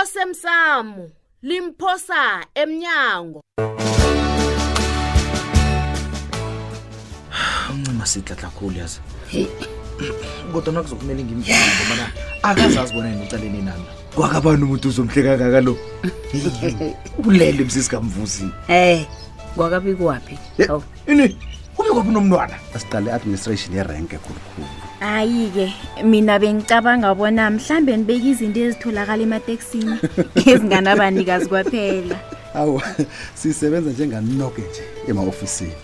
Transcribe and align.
osemsamo 0.00 1.06
limphosa 1.48 2.22
emnyango 2.62 3.40
uncima 7.72 8.06
sidla 8.12 8.34
kakhulu 8.36 8.74
yazi 8.78 9.00
kodwa 10.52 10.72
nakuzokumele 10.72 11.20
ngimvile 11.24 11.56
ngoba 11.86 12.10
akazazi 12.50 12.92
bona 12.94 13.08
yena 13.08 13.24
ucaleni 13.26 13.62
nami 13.66 13.84
kwakabani 14.14 14.62
umuntu 14.64 14.86
uzomhleka 14.88 15.28
kangaka 15.38 15.60
lo 15.66 15.72
ulele 17.28 17.64
msisi 17.64 17.90
kamvuzi 17.90 18.48
eh 18.68 19.04
kwakabi 19.56 19.94
kwapi 19.94 20.34
awu 20.70 20.82
ini 21.06 21.36
ube 21.78 21.88
kwaphi 21.92 22.10
nomntwana 22.10 22.56
asiqale 22.74 23.12
administration 23.12 23.74
yerank 23.76 24.12
ekhulukhulu 24.12 24.81
hayi-ke 25.02 25.72
mina 26.04 26.38
bengicabanga 26.38 27.14
bona 27.18 27.50
mhlambe 27.50 27.92
nibeke 27.96 28.28
izinto 28.30 28.60
ezitholakala 28.66 29.22
emateksini 29.26 29.96
ezinganabanikazi 30.50 31.46
kwaphela 31.50 32.16
awu 32.58 32.80
sisebenza 33.34 33.90
njenganinoke 33.90 34.62
nje 34.62 34.84
ema-ofisini 35.08 35.80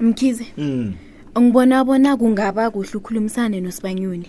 mkhize 0.00 0.46
ngibona 1.40 1.78
mm. 1.78 1.86
bona 1.86 2.16
kungaba 2.16 2.70
kuhle 2.70 2.90
ukhulumisane 2.94 3.60
nosibanyoni 3.60 4.28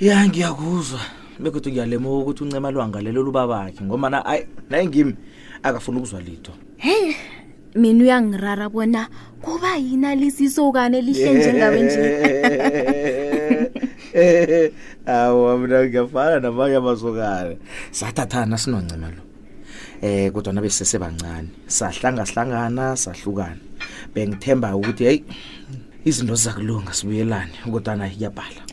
ya 0.00 0.26
ngiyakuzwa 0.26 0.98
mm. 1.00 1.14
bekuthi 1.38 1.70
ngiyalemuka 1.72 2.18
ukuthi 2.26 2.42
uncema 2.50 2.68
lwanga 2.74 2.98
lelo 3.00 3.22
luba 3.22 3.46
bakhe 3.46 3.80
ngoba 3.86 4.08
na 4.10 4.18
ayi 4.26 4.44
naye 4.70 4.84
ngimi 4.90 5.14
akafuna 5.62 6.02
ukuzwa 6.02 6.20
litho 6.20 6.52
hey 6.82 7.14
mina 7.78 8.02
uyangirara 8.04 8.66
bona 8.68 9.06
kuba 9.40 9.78
yina 9.78 10.14
lisisokane 10.18 10.98
lihle 11.00 11.30
njengawe 11.34 11.78
nje 11.82 12.02
awu 15.06 15.58
mina 15.62 15.86
ngiyafana 15.86 16.42
namanye 16.42 16.76
amasokane 16.76 17.56
sathathana 17.94 18.58
sinoncema 18.58 19.08
lo 19.14 19.22
eh 20.02 20.32
kodwa 20.34 20.52
nabe 20.58 20.70
sisebancane 20.70 21.48
sahlanga 21.70 22.26
sihlangana 22.26 22.96
sahlukana 22.98 23.58
bengithemba 24.14 24.74
ukuthi 24.74 25.04
hey 25.06 25.18
izinto 26.04 26.34
zakulunga 26.34 26.90
sibuyelane 26.92 27.54
kodwa 27.64 27.94
na 27.96 28.10
iyabhala 28.10 28.66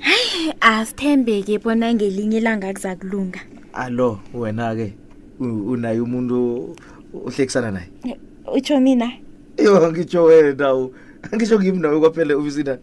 hayi 0.00 0.48
asithembeke 0.60 1.60
bona 1.60 1.92
ngelinye 1.92 2.40
ilanga 2.40 2.72
kuza 2.72 2.96
kulunga 2.96 3.40
allo 3.76 4.20
wena-ke 4.32 4.96
unaye 5.40 6.00
umuntu 6.00 6.36
ohlekisana 7.12 7.68
naye 7.76 7.88
utsho 8.56 8.80
mina 8.80 9.12
yo 9.60 9.76
ngitsho 9.92 10.24
wena 10.24 10.52
nawo 10.56 10.82
angitsho 11.32 11.56
ngimi 11.60 11.78
nawe 11.84 11.96
kwaphela 12.00 12.32
ofisina 12.40 12.74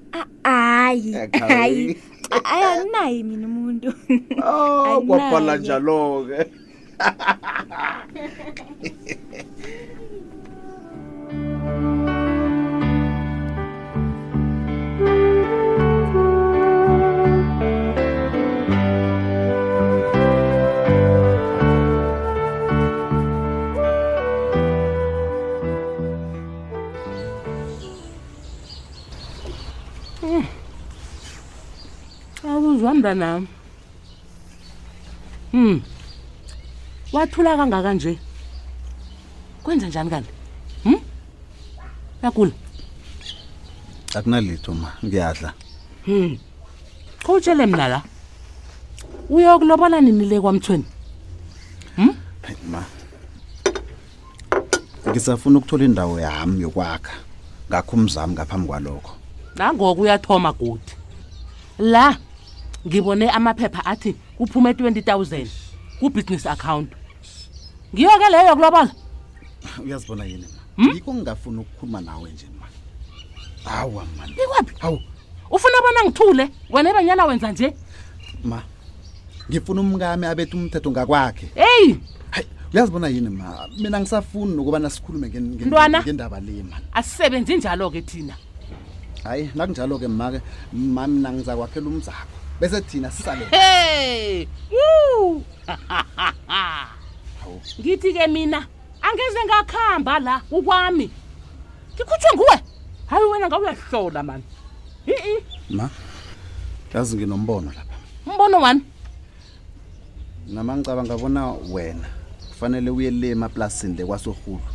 hayi 0.45 1.13
hayi 1.41 1.89
ayi 2.45 2.67
anaye 2.85 3.19
mina 3.25 3.45
umuntu 3.49 3.89
oh, 4.45 5.01
kwaphala 5.01 5.57
njalo-ke 5.57 6.39
mntanami 32.97 33.47
um 35.53 35.81
wathula 37.13 37.57
kangaka 37.57 37.93
nje 37.93 38.17
kwenza 39.63 39.87
njani 39.87 40.09
kanti 40.09 40.29
um 40.85 40.91
hmm? 40.93 41.01
yakula 42.23 42.51
akunalitho 44.15 44.73
ma 44.73 44.89
ngiyadla 45.05 45.53
um 46.07 46.37
khowutshele 47.23 47.65
mna 47.65 47.87
la 47.87 47.99
uyokulobola 49.29 50.01
nini 50.01 50.25
le 50.25 50.41
kwamthweni 50.41 50.85
um 51.97 52.15
ma 52.71 52.81
ngisafuna 55.09 55.57
ukuthola 55.57 55.83
indawo 55.85 56.19
yami 56.19 56.61
yokwakha 56.61 57.15
ngakho 57.69 57.91
umzami 57.95 58.33
ngaphambi 58.33 58.67
kwalokho 58.67 59.13
nangoko 59.55 60.01
uyathoma 60.01 60.51
godi 60.59 60.93
la 61.79 62.17
ngibone 62.87 63.25
amaphepha 63.37 63.81
athi 63.91 64.11
kuphume 64.39 64.71
20000 64.71 65.47
ku 65.99 66.07
business 66.09 66.45
account 66.47 66.87
ngiyoke 67.93 68.27
leyo 68.33 68.51
kulobola 68.55 68.91
uyazibona 69.83 70.23
yini 70.29 70.45
ma 70.77 70.85
yikho 70.93 71.11
hmm? 71.11 71.19
ngingafuna 71.19 71.57
ukukhuluma 71.63 71.99
nawe 72.07 72.29
nje 72.33 72.45
ma 72.59 72.67
hawa 73.71 74.03
man 74.17 74.29
ikwaphi 74.43 74.73
hawu 74.83 74.99
ufuna 75.55 75.77
bona 75.83 75.99
ngithule 76.05 76.45
wena 76.73 76.87
ebanyana 76.91 77.23
wenza 77.29 77.47
nje 77.51 77.67
ma 78.49 78.59
ngifuna 79.51 79.79
umkami 79.83 80.25
abethe 80.31 80.53
umthetho 80.59 80.89
ngakwakhe 80.91 81.45
hey 81.59 81.85
uyazibona 82.73 83.07
yini 83.13 83.29
ma 83.39 83.47
mina 83.81 83.97
ngisafuni 83.99 84.51
nokubana 84.55 84.87
sikhulume 84.93 85.27
ngendaba 85.29 86.39
le 86.45 86.63
ma 86.69 86.77
asisebenzi 86.99 87.53
njalo-ke 87.59 88.01
thina 88.09 88.35
hayi 89.23 89.49
nakunjalo-ke 89.57 90.07
make 90.19 90.39
ma 90.73 91.03
mina 91.11 91.29
ngizakwakhela 91.33 91.87
umzako 91.89 92.27
bese 92.59 92.81
thina 92.81 93.11
sisale 93.11 93.47
ngithi-ke 97.79 98.27
mina 98.27 98.67
angeze 99.01 99.39
ngakuhamba 99.45 100.19
la 100.19 100.41
ukwami 100.51 101.11
ngikhutshwe 101.95 102.29
nguwe 102.35 102.55
hhayi 103.09 103.23
wena 103.31 103.47
ngawuyahlola 103.47 104.23
mani 104.23 104.43
i-i 105.07 105.35
ma 105.75 105.89
yazi 106.93 107.15
nginombono 107.17 107.71
lapha 107.75 107.97
umbono 108.25 108.57
wani 108.61 108.81
nama 110.47 110.77
ngicabanga 110.77 111.17
bona 111.17 111.51
wena 111.73 112.05
kufanele 112.49 112.89
uye 112.89 113.11
le 113.11 113.29
emaplasini 113.31 113.97
le 113.97 114.05
kwasohulu 114.05 114.65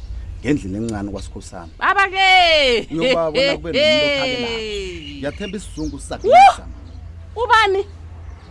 ngendlela 0.40 0.78
encane 0.78 1.10
kwasikhosana 1.10 1.72
baba-ke 1.78 2.26
uyobabona 2.94 3.52
kube 3.56 3.72
nomntu 3.72 4.06
ophakelayo 4.16 4.58
ngiyathemba 5.18 5.56
isizungu 5.58 5.96
sisakuisa 6.00 6.64
ubani 7.36 7.86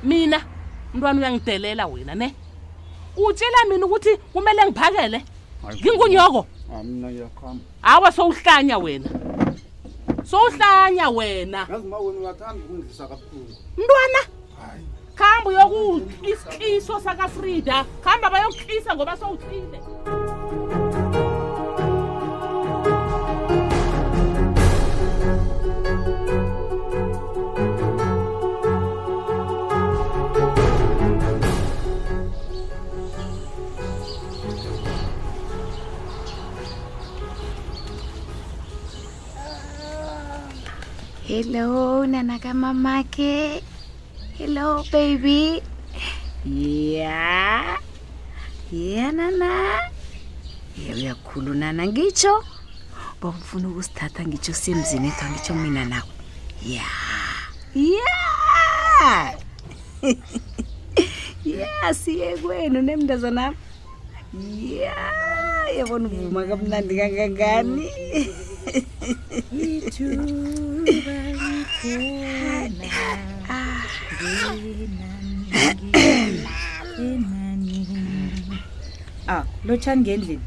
mina 0.04 0.42
mntwana 0.94 1.20
uyangidelela 1.20 1.88
wena 1.88 2.16
ne 2.16 2.34
utshela 3.18 3.60
mina 3.70 3.86
ukuthi 3.86 4.18
kumele 4.34 4.62
ngiphakele 4.68 5.20
ngingunyoko 5.82 6.48
mina 6.84 7.08
ngiyakhamba 7.12 7.64
hawa 7.82 8.12
sowuhlanya 8.12 8.78
wena 8.78 9.10
sowuhlanya 10.30 11.10
wena 11.10 11.62
yazi 11.72 11.88
ma 11.92 11.98
wena 12.04 12.20
uyathanda 12.22 12.62
ukungidlisa 12.66 13.06
kabuhlungu 13.08 13.56
mntwana 13.78 14.22
khamba 15.18 15.48
uyokudla 15.50 16.30
isikliso 16.32 16.94
sakafrida 17.06 17.76
khamba 18.04 18.28
bayokuklisa 18.34 18.90
ngoba 18.96 19.14
sowuthile 19.22 19.78
hello 41.32 42.04
nana 42.12 42.36
ka 42.44 42.52
mamake 42.54 43.64
hello 44.36 44.84
baby 44.92 45.64
ya 46.44 47.80
ya 48.72 49.12
nana 49.16 49.52
ye 50.76 50.92
uyakhulu 50.94 51.52
nana 51.62 51.82
ngitsho 51.88 52.34
bamfuna 53.24 53.66
ukusithatha 53.72 54.22
ngitsho 54.28 54.54
semzini 54.64 55.08
ethu 55.10 55.24
angitsho 55.26 55.54
mina 55.62 55.82
nawe 55.92 56.12
ya 56.68 56.90
ya 57.80 58.12
ya 61.56 61.94
siye 62.02 62.36
kwenu 62.44 62.82
nemndazanam 62.82 63.56
ya 64.84 64.92
yabona 65.80 66.06
uvuma 66.12 66.44
kamnandi 66.44 66.94
kangangani 67.00 67.88
Ah, 79.30 79.46
lotshani 79.66 80.02
ngendlini 80.02 80.40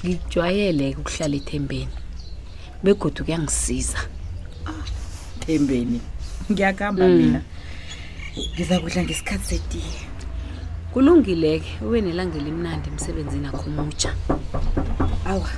ngijwayele 0.03 0.87
ukuhlala 0.99 1.35
ethembeni 1.39 1.95
begodwa 2.83 3.23
kuyangisiza 3.25 3.99
thembeni 5.43 5.99
ngiyakuhamba 6.51 7.05
mm. 7.07 7.15
mina 7.17 7.39
ngiza 8.53 8.75
kudla 8.83 9.01
ngesikhathi 9.07 9.45
setiye 9.49 9.99
kulungile-ke 10.91 11.71
ube 11.85 11.97
nelangela 12.03 12.47
imnandi 12.51 12.85
emsebenzini 12.91 13.45
akho 13.47 13.65
mutsha 13.71 14.11
awa 15.31 15.49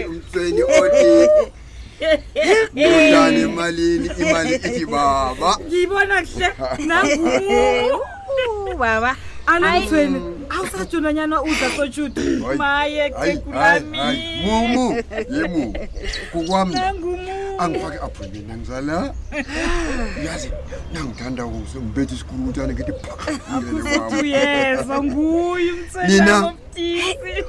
emalini 3.41 4.07
imali 4.21 4.55
ithi 4.55 4.85
baba 4.85 5.49
ngiyibona 5.63 6.15
kuhle 6.21 7.97
baba 8.79 9.11
anamtsweni 9.45 10.21
awusatsunanyana 10.49 11.43
uzasotshuti 11.43 12.21
maye 12.57 13.09
kekulamimumu 13.09 15.03
yemu 15.31 15.77
kukwamnangumu 16.31 17.61
angifake 17.61 17.97
aphundeni 18.05 18.51
angizala 18.51 19.13
yazi 20.25 20.51
nangithanda 20.93 21.43
kuse 21.45 21.77
ngibetha 21.81 22.15
isikulu 22.15 22.41
ukuthi 22.43 22.61
anengithi 22.61 22.93
phakuyeza 23.91 25.03
nguye 25.03 25.71
umtsenina 25.73 26.53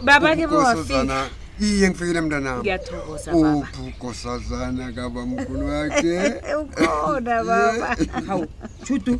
babake 0.05 0.47
bosana 0.47 1.19
iye 1.61 1.89
ngifikile 1.91 2.21
mntanam 2.21 2.59
uphi 2.61 3.81
ugosazana 3.87 4.93
kaba 4.93 5.27
mkhulu 5.27 5.69
wakhe 5.69 6.35
ukhona 6.63 7.21
baba 7.45 7.97
hawu 8.27 8.47
shutu 8.89 9.19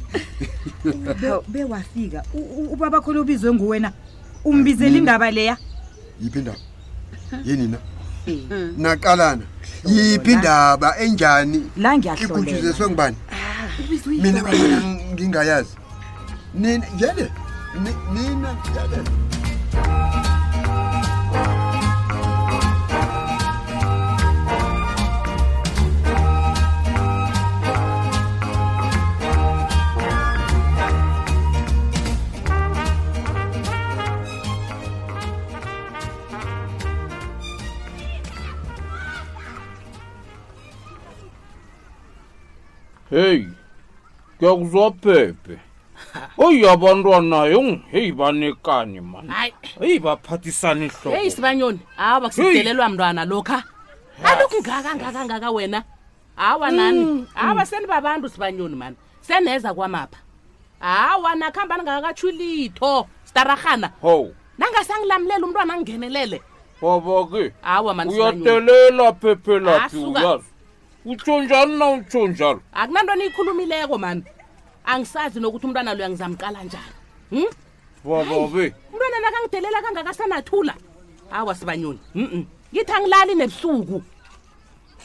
bewafika 1.49 2.23
ubaba 2.73 3.01
khona 3.01 3.21
ubizwe 3.21 3.53
nguwena 3.53 3.89
umbizela 4.45 4.97
indaba 4.99 5.31
leya 5.31 5.57
yiphi 6.21 6.39
indaba 6.39 6.59
yini 7.47 7.67
na 7.69 7.79
naqalana 8.79 9.43
yiphi 9.91 10.33
indaba 10.33 10.89
enjani 11.05 11.61
la 11.77 11.91
ngiyaikuthuziswe 11.99 12.85
ngubani 12.87 13.17
mina 14.23 14.41
ngingayazi 15.13 15.75
nina 16.55 16.87
jele 16.99 17.27
nina 18.15 18.51
jele 18.73 18.99
heyi 43.23 43.49
ngiyakuzwa 44.37 44.91
phephe 45.03 45.57
oyi 46.45 46.61
abantwana 46.69 47.49
yong 47.49 47.81
heyi 47.93 48.13
banikani 48.13 49.01
mani 49.01 49.29
hayi 49.33 49.53
heyi 49.81 49.97
baphathisana 50.05 50.85
ihloko 50.85 51.11
heyi 51.17 51.31
sibanyoni 51.33 51.81
hawa 51.97 52.19
bakusidelelwa 52.21 52.87
mntwana 52.93 53.25
lokha 53.25 53.63
alokhu 54.29 54.59
ngaka 54.61 54.91
ngaka 55.01 55.21
ngaka 55.25 55.49
wena 55.57 55.81
hawa 56.37 56.69
mm, 56.71 56.77
nani 56.77 57.05
hawa 57.35 57.55
mm. 57.55 57.65
senibabantu 57.71 58.29
sibanyoni 58.29 58.77
mani 58.77 58.97
seneza 59.21 59.73
kwamapha 59.75 60.19
hawa 60.81 61.35
nakuhamba 61.35 61.75
ningakatsho 61.81 62.29
ilitho 62.29 63.07
sitarahana 63.25 63.91
ho 64.05 64.29
nangasangilamulela 64.61 65.47
umntwana 65.47 65.73
angingenelele 65.75 66.43
wabake 66.83 67.53
hawa 67.63 67.95
mani 67.95 68.11
uyadelela 68.15 69.13
phephe 69.13 69.59
laphi 69.61 69.97
ah, 70.05 70.09
uyazi 70.09 70.51
utshonjani 71.07 71.79
na 71.79 71.91
utshonjalo 71.91 72.61
akunantoni 72.73 73.23
iyikhulumileko 73.23 73.99
mani 73.99 74.23
angisazi 74.85 75.41
nokuthi 75.41 75.67
umntwana 75.67 75.95
loyo 75.95 76.07
angizamqala 76.07 76.65
njani 76.65 76.93
bababe 78.05 78.69
hm? 78.69 78.75
umntwana 78.93 79.21
nakangidelela 79.23 79.83
kangakasanathula 79.83 80.75
awa 81.31 81.55
sibanyoni 81.55 82.01
u 82.15 82.45
ngithi 82.73 82.93
angilali 82.93 83.35
nebusuku 83.35 84.03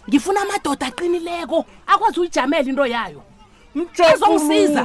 ngifuna 0.10 0.42
amadoda 0.42 0.88
aqinileko 0.88 1.66
akwazi 1.88 2.20
uyijamela 2.20 2.66
into 2.70 2.86
yayo 2.86 3.22
mtsongisiza 3.76 4.84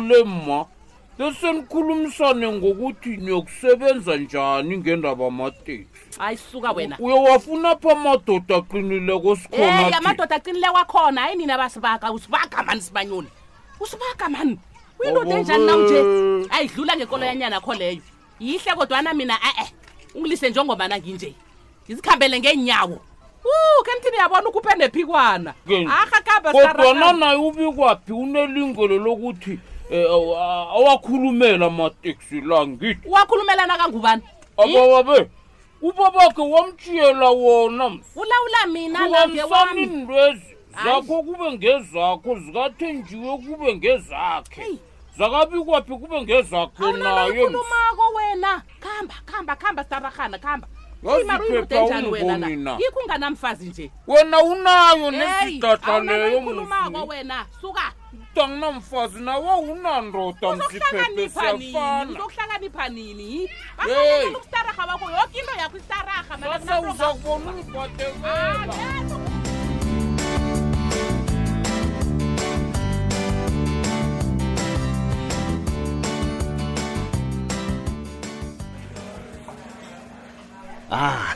bese 1.18 1.52
nikhulumisane 1.52 2.52
ngokuthi 2.52 3.16
niyokusebenza 3.16 4.16
njani 4.16 4.76
ngendaba 4.78 5.26
amateksi 5.26 5.86
hayi 6.18 6.36
suka 6.36 6.72
wena 6.72 6.96
uye 6.98 7.18
wafuna 7.30 7.76
pha 7.76 7.92
amadoda 7.92 8.56
aqinileko 8.56 9.36
sikhonaey 9.36 9.92
amadoda 9.96 10.36
aqinileko 10.36 10.76
akhona 10.78 11.20
hayi 11.20 11.36
nina 11.36 11.58
basibaka 11.58 12.12
usibaga 12.12 12.62
mani 12.62 12.80
sibanyoni 12.80 13.28
usibaga 13.80 14.28
mani 14.28 14.58
uyindoda 15.00 15.34
enjani 15.38 15.66
na 15.66 15.76
unje 15.76 15.98
ayidlula 16.50 16.96
ngekolo 16.96 17.22
ah. 17.22 17.26
yanyana 17.26 17.60
kho 17.60 17.74
leyo 17.74 18.02
yihle 18.40 18.74
kodwana 18.74 19.14
mina 19.14 19.34
e-e 19.48 19.66
ungilise 20.14 20.50
njengobana 20.50 20.98
nginje 20.98 21.34
ngizikhambele 21.86 22.40
ngeenyawo 22.40 23.00
ke 23.84 23.90
nithini 23.94 24.16
yabona 24.16 24.48
ukuphe 24.48 24.76
nephikwana 24.78 25.54
akakabakodwana 26.02 27.12
naye 27.12 27.36
ubikwaphi 27.38 28.12
unelingelo 28.12 28.98
lokuthi 28.98 29.58
Eh, 29.90 30.06
awakhulumela 30.70 31.66
amateksi 31.66 32.40
la 32.40 32.66
ngithi 32.66 33.08
wakhulumelana 33.08 33.76
kangubani 33.78 34.22
abababe 34.58 35.18
hmm? 35.22 35.28
ubabakhe 35.82 36.42
wamthiyela 36.42 37.30
wona 37.30 37.94
ulawula 38.16 38.60
minaaani 38.72 39.86
ndwezi 40.02 40.56
zakho 40.84 41.22
kube 41.22 41.46
ngezakho 41.54 42.30
zikathenjiwe 42.42 43.30
kube 43.46 43.74
ngezakhe 43.78 44.66
zakabi 45.18 45.62
kwaphi 45.64 45.92
kube 45.94 46.18
ngezakhe 46.22 46.82
nayoulumako 46.92 48.04
wena 48.16 48.62
kamba 48.82 49.14
kamba 49.24 49.54
kamba 49.56 49.84
sarahana 49.84 50.38
kamba 50.38 50.66
ikhunganamfazi 52.88 53.66
nje 53.66 53.90
wena 54.06 54.42
unayo 54.42 55.10
nezidatha 55.10 56.00
leyo 56.00 56.40
mkhulumako 56.40 57.06
wena 57.06 57.46
suka 57.60 57.92
ndodwangna 58.36 58.70
mfazi 58.72 59.20
nawo 59.20 59.58
unandoda 59.58 60.56
mhlipheeuza 60.56 61.40
kubona 61.52 62.20
ubhatelela 80.90 81.34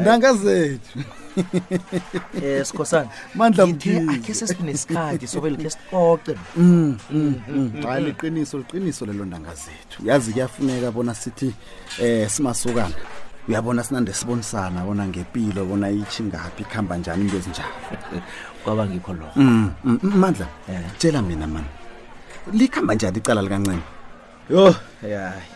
ndanga 0.00 0.32
zethu 0.34 0.98
um 1.36 1.44
eh, 2.42 2.62
sikhosana 2.66 3.10
mandla 3.40 3.64
akhe 4.16 4.32
sesinesikhathi 4.40 5.26
sobelikhe 5.34 5.70
sicoce 5.74 6.32
mm, 6.56 6.98
mm, 7.10 7.34
mm. 7.48 7.70
hayi 7.88 8.02
liqiniso 8.08 8.56
liqiniso 8.62 9.02
lelo 9.08 9.24
ndanga 9.30 9.52
zethu 9.64 9.96
yazi 10.08 10.30
kuyafuneka 10.32 10.88
bona 10.96 11.14
sithi 11.22 11.48
eh 12.04 12.28
simasukana 12.34 12.96
uyabona 13.48 13.80
sinande 13.86 14.12
sibonisana 14.18 14.78
bona 14.86 15.02
ngempilo 15.10 15.60
bona 15.68 15.88
itshi 16.00 16.20
ngaphi 16.28 16.60
ikuhamba 16.64 16.94
njani 17.00 17.22
into 17.24 17.36
ezinjalo 17.40 17.76
kwaba 18.64 18.82
ngikho 18.88 19.12
lo 19.20 19.26
mandla 20.22 20.46
eh. 20.72 20.80
tshela 20.98 21.20
mina 21.22 21.46
mani 21.46 21.70
likhamba 22.58 22.92
njani 22.94 23.18
icala 23.20 23.40
likancene 23.44 23.84
yho 24.50 24.68
yayi 25.12 25.55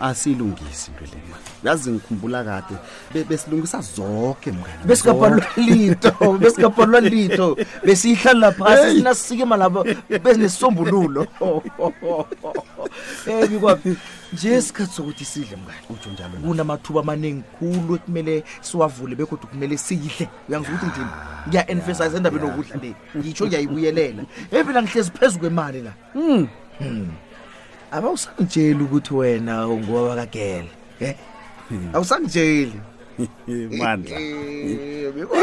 asiyilungisi 0.00 0.90
into 0.90 1.04
le 1.04 1.20
yazi 1.64 1.90
ngikhumbula 1.90 2.42
kade 2.44 3.24
besilungisa 3.24 3.80
zonke 3.80 4.52
mngani 4.52 4.84
besingabhalwa 4.86 5.40
lito 5.56 6.12
besingabhalwa 6.40 7.00
lito 7.00 7.56
besiyihlalela 7.84 8.52
phasi 8.52 8.96
sinasikima 8.98 9.56
labo 9.56 9.84
benesombululo 10.08 11.26
ebikwaphi 13.28 13.96
nje 14.32 14.58
isikhathi 14.58 14.92
sokuthi 14.94 15.24
sidle 15.24 15.56
mngani 15.56 15.86
utsho 15.90 16.10
njalo 16.10 16.34
kunamathuba 16.48 17.00
amaningi 17.00 17.42
khulu 17.58 17.94
ekumele 17.94 18.44
siwavule 18.60 19.14
bekhodwa 19.14 19.46
kumele 19.50 19.76
siyidle 19.76 20.28
uyangizukuthi 20.48 20.86
ndin 20.86 21.08
ngiya-enfesize 21.48 22.16
endabeni 22.16 22.44
okudla 22.48 22.76
le 22.82 22.90
ngitsho 23.18 23.46
ngiyayibuyelela 23.46 24.22
evela 24.50 24.82
ngihlezi 24.82 25.10
phezu 25.12 25.38
kwemali 25.38 25.80
la 25.82 25.92
hmm. 26.16 26.46
Hmm 26.78 27.08
abawusangitsheli 27.92 28.82
ukuthi 28.88 29.12
wena 29.14 29.68
ungoba 29.68 30.16
bakagele 30.16 30.68
um 31.00 31.16
hmm. 31.68 31.94
awusangitsheli 31.94 32.80
mandla 33.78 34.16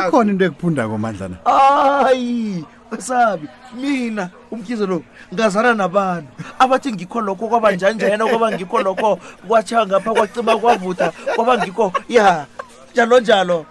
ikhona 0.10 0.29
into 0.34 0.44
ekuphundako 0.50 0.96
mandlana 0.98 1.36
hayi 1.46 2.65
wasabi 2.91 3.48
mina 3.77 4.25
umkhizo 4.51 4.86
lo 4.89 4.98
ngazana 5.34 5.74
nabantu 5.77 6.32
abathi 6.60 6.89
ngikho 6.91 7.22
lokho 7.22 7.46
kwaba 7.48 7.72
njanjena 7.72 8.25
kwaba 8.27 8.46
ngikho 8.51 8.77
lokho 8.82 9.12
kwatshaa 9.48 9.86
ngapha 9.86 10.12
kwacima 10.18 10.58
kwavutha 10.58 11.12
kwaba 11.36 11.53
ngikho 11.58 11.94
ya 12.10 12.46
njalo 12.91 13.20
njalo 13.20 13.58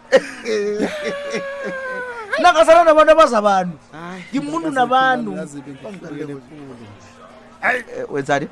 nangazana 2.43 2.85
nabantu 2.85 3.13
abaza 3.13 3.41
bantu 3.43 3.77
ngimuntu 4.33 4.71
nabantu 4.71 5.31
wetsadi 8.09 8.47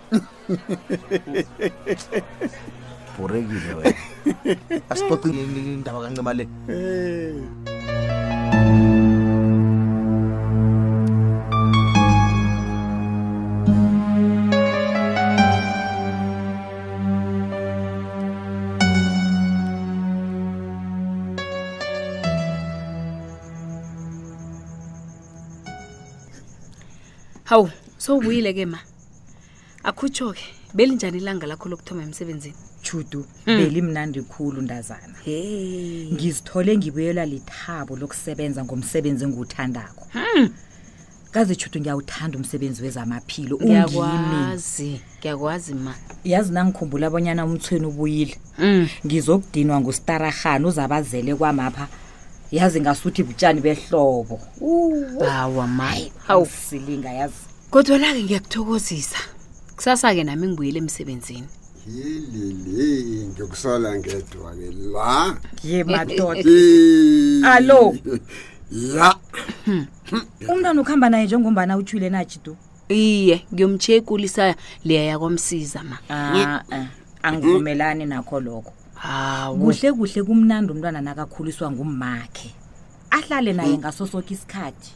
borekile 3.17 3.73
we 3.81 3.87
a 4.91 4.95
se 4.97 5.05
toqindaba 5.09 5.99
kancima 6.03 6.35
le 6.35 6.45
hawu 27.47 27.71
sowubuyile 28.03 28.51
ke 28.51 28.67
ma 28.67 28.79
akhutsho-ke 29.87 30.43
belinjani 30.75 31.19
ilanga 31.19 31.47
lakho 31.47 31.69
lokuthoma 31.69 32.03
emsebenzini 32.03 32.55
chudu 32.83 33.27
mm. 33.47 33.57
belimnandi 33.59 34.23
khulu 34.23 34.61
ndazana 34.63 35.15
hey. 35.25 36.11
ngizithole 36.13 36.77
ngibuyelwa 36.77 37.27
lithabo 37.27 37.93
lokusebenza 37.97 38.65
ngomsebenzi 38.65 39.25
enguwuthandakho 39.27 40.03
mm. 40.15 40.49
kazi 41.31 41.57
chudu 41.57 41.81
ngiyawuthanda 41.81 42.37
umsebenzi 42.39 42.83
wezamaphilo 42.83 43.57
ungimi 43.57 44.99
ngiyakwazi 45.19 45.75
ma 45.75 45.95
yazi 46.25 46.53
nangikhumbula 46.53 47.07
abonyana 47.07 47.45
umthweni 47.47 47.87
ubuyile 47.87 48.37
hmm. 48.59 48.89
ngizokudinwa 49.07 49.77
mm. 49.77 49.83
ngustarahan 49.83 50.65
uzabazele 50.67 51.35
kwamapha 51.35 51.89
yazi 52.51 52.81
ngasuthi 52.81 53.23
butshani 53.23 53.61
behlobo 53.61 54.41
awa 55.31 55.67
ma 55.67 55.91
hawusilinga 56.27 57.13
yazi 57.13 57.45
kodwa 57.71 57.99
la-ke 57.99 58.23
ngiyakuthokozisa 58.23 59.19
kusasa 59.77 60.09
ke 60.15 60.25
nami 60.25 60.47
ngibuyele 60.49 60.79
emsebenzini 60.79 61.49
yilili 61.87 63.27
ngiyokusola 63.29 63.89
ngedwa 63.99 64.51
ke 64.57 64.69
la 64.93 65.15
ye 65.63 65.85
madoda 65.85 66.51
alo 67.53 67.93
la 68.73 69.11
hmm. 69.65 69.87
umntwana 70.49 70.81
ukuhamba 70.81 71.11
naye 71.11 71.25
njengombana 71.25 71.77
utshwile 71.77 72.11
najidu 72.11 72.57
iye 72.89 73.45
ngiyomtshiya 73.53 73.99
ikulisa 73.99 74.55
leya 74.85 75.03
yakwamsiza 75.05 75.83
ma 75.83 75.99
ah, 76.11 76.61
ah. 76.73 76.85
angivumelani 77.23 78.07
nakho 78.07 78.41
lokho 78.41 78.73
hawu 78.95 79.59
kuhle 79.59 79.93
kuhle 79.93 80.23
kumnandi 80.23 80.73
umntwana 80.73 81.01
nakakhuliswa 81.01 81.71
ngummakhe 81.71 82.51
ahlale 83.11 83.53
naye 83.53 83.71
hmm. 83.71 83.79
ngaso 83.79 84.07
sonke 84.07 84.35
isikhathi 84.35 84.93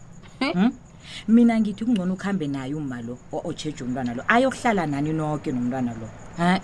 mina 1.29 1.61
ngithi 1.61 1.85
kungcono 1.85 2.14
ukuhambe 2.14 2.47
naye 2.47 2.75
umma 2.75 3.02
lo 3.02 3.19
o-otsheje 3.33 3.85
umntwana 3.85 4.14
lo 4.14 4.23
ayokuhlala 4.29 4.87
nani 4.87 5.12
noke 5.12 5.52
nomntwana 5.52 5.93
lo 5.99 6.09
eh, 6.38 6.61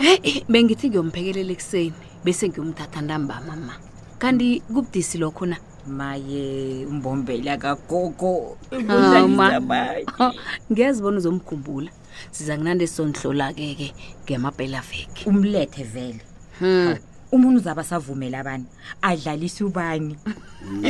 heyi 0.00 0.44
bengithi 0.48 0.86
ngiyomphekelela 0.88 1.52
ekuseni 1.56 1.92
bese 2.24 2.44
ngiyomthatha 2.48 2.98
ntambama 3.04 3.54
ma 3.66 3.74
kanti 4.20 4.60
kubudisi 4.66 5.16
lokho 5.22 5.44
na 5.46 5.56
maye 5.86 6.86
umbombela 6.90 7.56
kagogo 7.58 8.56
ah, 8.70 10.30
ngiyazibona 10.70 11.16
uzomkhumbula 11.18 11.90
siza 12.30 12.52
nginanto 12.56 12.84
esizondihlola-ke-ke 12.86 13.88
ngemapelaveke 14.24 15.22
umlethe 15.30 15.82
vele 15.84 16.22
hmm. 16.60 16.96
umuntu 17.34 17.58
uzaba 17.60 17.82
savumela 17.84 18.38
abani 18.40 18.66
adlalise 19.02 19.64
ubani 19.64 20.14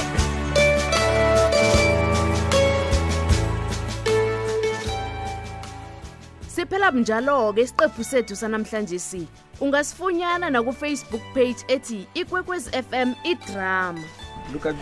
kungabi 6.89 7.01
njalo-ke 7.05 7.61
isiqephu 7.61 8.03
sethu 8.03 8.35
sanamhlanje 8.35 8.99
si 8.99 9.27
ungasifunyana 9.61 10.49
nakufacebook 10.49 11.21
page 11.35 11.61
ethi 11.67 12.07
ikwekwez 12.15 12.67
f 12.73 12.85
m 12.91 13.13
idrama 13.23 13.99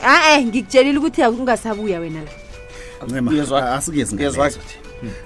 a-e 0.03 0.45
ngikutshelile 0.45 0.97
ukuthi 0.99 1.21
ungasabuya 1.23 1.99
wena 1.99 2.21
la 4.35 4.51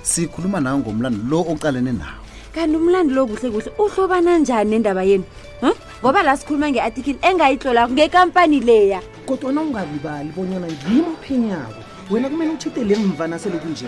sikhuluma 0.03 0.59
nawe 0.59 0.79
ngomlando 0.79 1.21
lo 1.29 1.41
ocalene 1.53 1.91
nawo 1.93 2.21
kanti 2.55 2.75
umlando 2.77 3.13
lo 3.15 3.27
kuhle 3.27 3.49
kuhle 3.51 3.71
uhlobana 3.77 4.37
njani 4.37 4.69
nendaba 4.71 5.03
yenu 5.03 5.23
ngoba 6.01 6.23
la 6.23 6.37
sikhuluma 6.37 6.69
nge-artikile 6.71 7.19
engayihlolako 7.21 7.93
ngekampani 7.93 8.59
leya 8.59 9.01
kodwa 9.25 9.51
na 9.53 9.61
ungalibali 9.61 10.29
bonyana 10.35 10.67
yimi 10.67 11.01
uphenyako 11.13 11.81
wena 12.11 12.29
kumele 12.29 12.51
uthitele 12.51 12.95
mvana 12.95 13.39
selokunje 13.39 13.85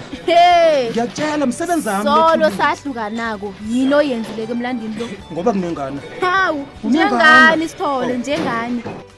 ngiyakutshela 0.92 1.46
msebenzisolo 1.52 2.46
sahlukanako 2.58 3.48
yini 3.70 3.94
oyenzileko 3.94 4.52
emlandini 4.52 4.96
lo 5.00 5.08
ngoba 5.32 5.52
kunengana 5.52 6.00
hawu 6.22 6.66
njengani 6.84 7.68
sithole 7.70 8.18
njengani 8.18 8.82
oh. 8.88 9.13